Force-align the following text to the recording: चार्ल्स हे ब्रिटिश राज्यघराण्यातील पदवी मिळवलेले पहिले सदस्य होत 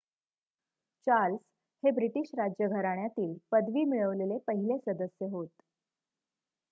चार्ल्स 1.07 1.39
हे 1.83 1.91
ब्रिटिश 1.91 2.31
राज्यघराण्यातील 2.33 3.33
पदवी 3.51 3.83
मिळवलेले 3.85 4.37
पहिले 4.47 4.77
सदस्य 4.79 5.25
होत 5.27 5.47